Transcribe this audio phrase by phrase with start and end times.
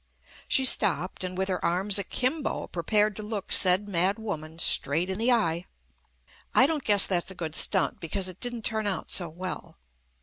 [0.47, 5.19] She stopped and with her arms akimbo prepared to look said mad woman "straight in
[5.19, 5.65] the eye."
[6.55, 9.77] I don't guess that's a good stunt because it didn't turn out so well.